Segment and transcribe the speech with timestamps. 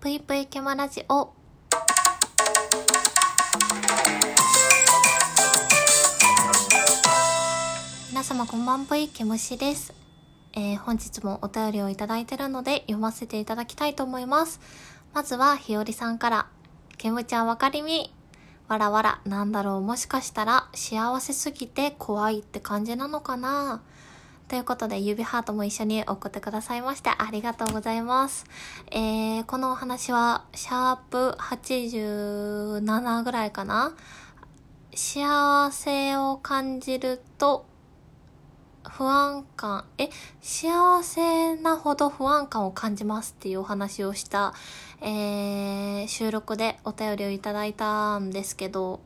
[0.00, 1.32] ぷいぷいけまラジオ。
[8.08, 9.92] 皆様こんばんぷいけむしです。
[10.52, 14.60] えー、本日もお便りをいただいてるので読ませていただきたいと思います。
[15.14, 16.46] まずはひよりさんから、
[16.96, 18.14] けむちゃんわかりみ。
[18.68, 23.82] わらわら、なんだろう、もしかしたら幸せすぎて怖いって感じなのかな
[24.48, 28.46] ということで、指ハートも一緒に送ってくださいまして、ありがとうございます。
[28.90, 33.94] えー、このお話は、シャープ87ぐらいかな？
[34.94, 37.66] 幸せを感じると、
[38.88, 40.08] 不安感、え、
[40.40, 44.54] 幸せなほど不安感を感じますっていうお話をした、
[45.02, 49.00] えー、収録でお便りをいただいたんですけど、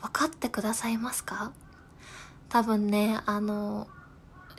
[0.00, 1.52] 分かってくださいますか？
[2.48, 3.88] 多分ね、あの、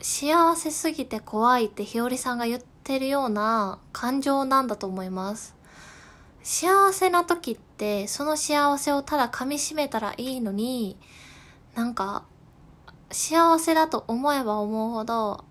[0.00, 5.56] 幸せすぎて怖いってひよりさんが言ってるような感情なんだと思います。
[6.42, 10.96] 幸せな時って、その幸せをただ噛み締めたらいいのに、
[11.74, 12.24] なんか、
[13.10, 15.44] 幸せだと思えば思うほど、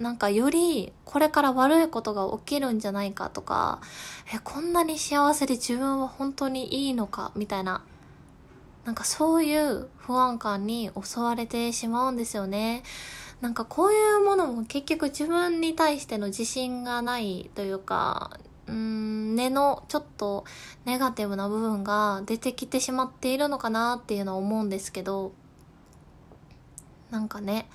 [0.00, 3.80] なんかよりこれから悪いことが起きるんじゃないかとか、
[4.34, 7.82] え、こんなに幸せで自分は本当にいいのかみたいな、
[8.84, 12.82] なんかそういう不安感に襲われてしまうんですよね。
[13.40, 20.44] なんかこういうものも結局自分に対しての自信がないというか、うん、根のちょっと
[20.84, 25.32] ネガティブな部分が出てきてしまっているのかなっていうのは思うんですけど、
[27.10, 27.68] なんかね、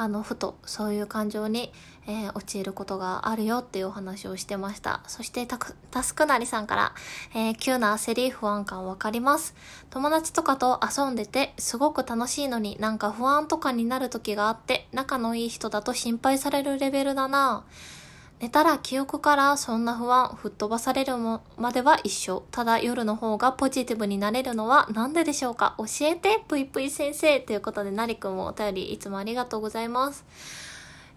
[0.00, 1.72] あの、ふとそういう感情に、
[2.06, 5.02] えー、陥ることがあるよっていうお話をしてました。
[5.08, 6.94] そしてたく、タスクなりさんから、
[7.34, 9.56] えー、急な焦り、不安感わかります。
[9.90, 18.07] 友達とかと遊んでて、すごく楽しいのになんか不安とかになる時があって、仲のいい人だと心配されるレベルだなぁ
[18.40, 22.44] 寝たら記憶からそんな不安吹っ飛ばされるまでは一緒。
[22.52, 25.74] ただ夜の方がポジティブになれるのはなんででしょうか？
[25.78, 27.40] 教えて、ぷいぷい先生。
[27.40, 30.24] ということで、なりくんもお便りいつもありがとうございます。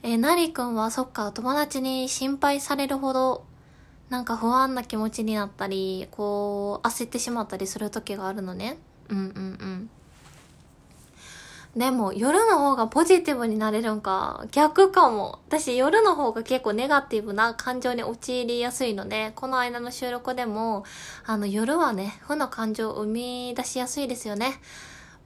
[0.01, 3.46] え、なりくんはそっか、友達に心配されるほど、
[4.09, 8.79] なんか不安な気持ちになったり、こう、焦ってしまったりする時があるのね。
[9.09, 9.29] うんうんう
[9.63, 9.90] ん。
[11.76, 15.40] でも夜の方がポジティブになれるんか逆かも。
[15.48, 20.84] 私夜の方が結構ネガティブな感情に陥りやすいので、この間の収録でも、
[21.26, 24.59] あの夜はね、負の感情を生み出しやすいですよね。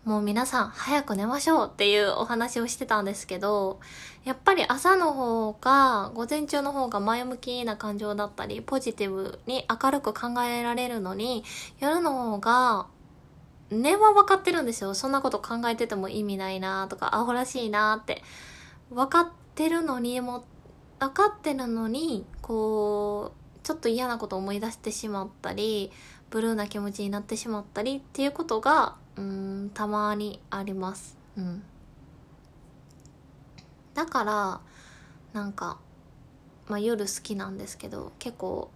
[0.03, 3.79] もう皆さん早く寝ましょうっていうお話をしてたんですけど、
[4.23, 11.43] やっぱり朝の方が、午前中の方が前向きな感情だったり、ポジティブに明るく考えられるのに、
[11.79, 12.85] 夜の方が
[13.75, 14.93] 根は分かってるんですよ。
[14.93, 18.23] そんなこと考えてても意味ないなとか、アホらしいなって。
[18.91, 20.43] 分かってるのに、も
[20.99, 25.91] 分かってるのに、こう、ちょっと嫌なこと思い出してしまったり、
[26.29, 31.17] ブルーな気持ちになってしまったりっていうことが、うん、たまにあります。
[31.37, 31.63] うん。
[33.93, 34.61] だから、
[35.33, 35.79] なんか、
[36.67, 38.69] まあ夜好きなんですけど、結構、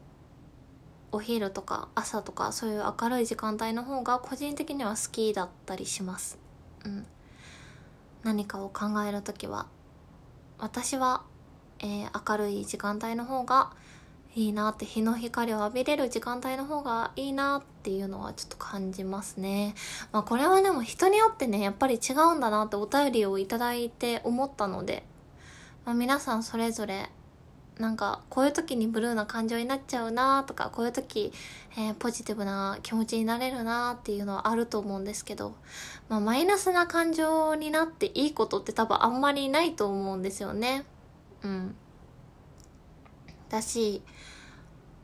[1.11, 6.37] お昼とか朝とかそういう明るい時間帯の方が個人的には好きだったりします。
[6.85, 7.05] うん。
[8.23, 9.67] 何かを考えるときは、
[10.57, 11.23] 私は、
[11.79, 13.71] えー、明るい時間帯の方が
[14.35, 19.73] いいなって、日の光を浴びれる時間帯の方がいいなっていうのはちょっと感じますね。
[20.11, 25.03] まあこれはでも人によってね、やっぱり違うんだなってお便りをいただいて思ったので、
[25.85, 27.09] まあ皆さんそれぞれ
[27.79, 31.31] なんかこういう時にブルーな感情になっちゃうなとかこういう時、
[31.77, 35.55] えー、ポジティブな気持ちになれるなっていうのはあると思うんですけど、
[36.09, 40.83] まあ、マイナスな感情になっていいことって多分あんまりないと思うんですよね。
[41.41, 41.75] うん。
[43.47, 44.01] だし、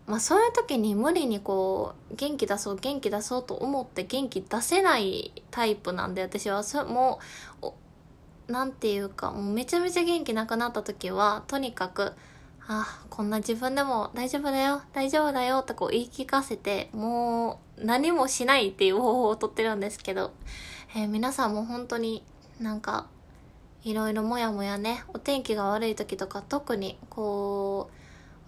[0.05, 7.19] まあそういう時に無理にこう元気出そう元気出そうと思って元気出せないタイプなんで私はそも
[7.61, 12.13] うなんていうかもうめちゃめちゃ元気なくなった時はとにかく
[12.67, 14.81] あこんな自分でも大丈夫だよ。
[14.93, 20.33] 大丈夫だよとこう言い聞かせてもう何もしないっていう方法をとってるんですけど、
[20.95, 22.23] えー、皆さんも本当に
[22.59, 23.07] なんか
[23.83, 25.03] いろいろもやもやね。
[25.13, 27.91] お天気が悪い時とか特にこ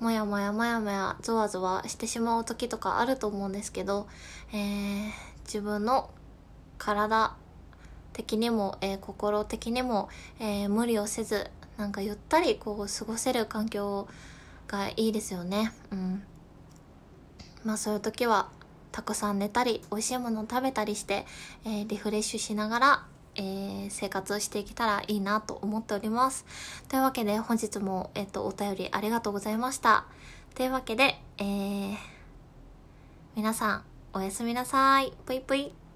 [0.01, 4.07] うもやもやもやもやゾワゾワしてしまう時とかあると思うんですけど、
[4.51, 5.11] えー、
[5.45, 6.09] 自分の
[6.79, 7.35] 体
[8.13, 10.09] 的にも、えー、心的にも、
[10.39, 14.07] え、無理をせずなんかゆったりこう過ごせる環境
[14.67, 15.71] がいいですよね。
[15.91, 16.23] うん。
[17.63, 18.49] まあそういう時は
[18.91, 21.25] たくさん寝たり美味しいものを食べたりして、
[21.65, 26.45] えー、リフレッシュしながら、えー、生活をしていけたらいいなと思っております。
[26.89, 30.05] というわけで本日も、えっ、とお便りありがとうございました。
[30.55, 31.97] というわけで、えー、
[33.35, 33.83] 皆さん、
[34.13, 35.13] おやすみなさい。
[35.25, 35.86] ぷいぷい。